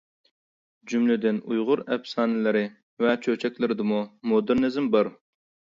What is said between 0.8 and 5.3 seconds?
جۈملىدىن ئۇيغۇر ئەپسانىلىرى ۋە چۆچەكلىرىدىمۇ مودېرنىزم بار.